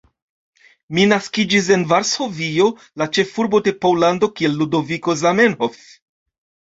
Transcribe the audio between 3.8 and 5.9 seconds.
Pollando kiel Ludoviko Zamenhof.